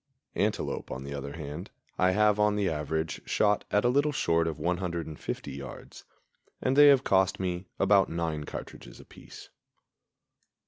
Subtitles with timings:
[0.33, 1.69] Antelope, on the other hand,
[1.99, 6.05] I have on the average shot at a little short of 150 yards,
[6.59, 9.49] and they have cost me about nine cartridges apiece.